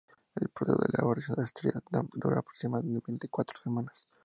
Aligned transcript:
El 0.33 0.49
proceso 0.49 0.79
de 0.81 0.89
elaboración 0.97 1.35
de 1.35 1.43
Estrella 1.43 1.79
Damm 1.91 2.09
dura 2.15 2.39
aproximadamente 2.39 3.27
cuatro 3.27 3.59
semanas. 3.59 4.07